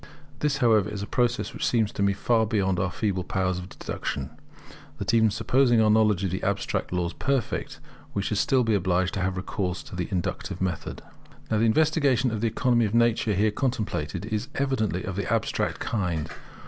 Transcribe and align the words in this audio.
This, 0.39 0.57
however, 0.57 0.89
is 0.89 1.03
a 1.03 1.05
process 1.05 1.53
which 1.53 1.63
seems 1.63 1.91
to 1.91 2.01
me 2.01 2.11
so 2.13 2.19
far 2.21 2.45
beyond 2.47 2.79
our 2.79 2.89
feeble 2.91 3.23
powers 3.23 3.59
of 3.59 3.69
deduction, 3.69 4.31
that, 4.97 5.13
even 5.13 5.29
supposing 5.29 5.79
our 5.79 5.91
knowledge 5.91 6.23
of 6.23 6.31
the 6.31 6.41
abstract 6.41 6.91
laws 6.91 7.13
perfect, 7.13 7.79
we 8.15 8.23
should 8.23 8.39
still 8.39 8.63
be 8.63 8.73
obliged 8.73 9.13
to 9.13 9.21
have 9.21 9.37
recourse 9.37 9.83
to 9.83 9.95
the 9.95 10.07
inductive 10.09 10.59
method. 10.59 11.03
Now 11.51 11.59
the 11.59 11.65
investigation 11.65 12.31
of 12.31 12.41
the 12.41 12.47
economy 12.47 12.85
of 12.85 12.95
nature 12.95 13.35
here 13.35 13.51
contemplated 13.51 14.25
is 14.25 14.47
evidently 14.55 15.03
of 15.03 15.17
the 15.17 15.31
abstract 15.31 15.77
kind. 15.77 16.27